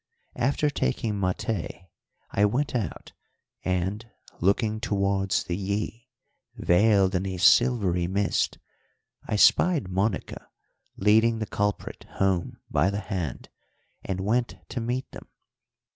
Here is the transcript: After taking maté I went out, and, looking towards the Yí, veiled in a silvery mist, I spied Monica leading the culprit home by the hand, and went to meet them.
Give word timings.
After 0.39 0.71
taking 0.71 1.13
maté 1.13 1.85
I 2.31 2.43
went 2.45 2.73
out, 2.73 3.13
and, 3.63 4.03
looking 4.39 4.79
towards 4.79 5.43
the 5.43 5.55
Yí, 5.55 6.07
veiled 6.55 7.13
in 7.13 7.27
a 7.27 7.37
silvery 7.37 8.07
mist, 8.07 8.57
I 9.27 9.35
spied 9.35 9.89
Monica 9.89 10.47
leading 10.97 11.37
the 11.37 11.45
culprit 11.45 12.07
home 12.15 12.57
by 12.67 12.89
the 12.89 12.99
hand, 13.01 13.49
and 14.03 14.21
went 14.21 14.55
to 14.69 14.81
meet 14.81 15.07
them. 15.11 15.27